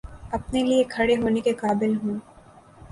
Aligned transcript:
اپنے 0.31 0.63
لیے 0.63 0.83
کھڑا 0.93 1.15
ہونے 1.21 1.41
کے 1.41 1.53
قابل 1.61 1.95
ہوں 2.03 2.17